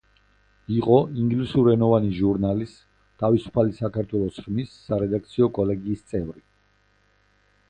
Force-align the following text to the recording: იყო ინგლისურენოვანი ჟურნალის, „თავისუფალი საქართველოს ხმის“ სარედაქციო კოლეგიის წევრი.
იყო 0.75 0.95
ინგლისურენოვანი 1.23 2.09
ჟურნალის, 2.21 2.73
„თავისუფალი 3.25 3.77
საქართველოს 3.83 4.43
ხმის“ 4.47 4.75
სარედაქციო 4.89 5.53
კოლეგიის 5.61 6.05
წევრი. 6.13 6.47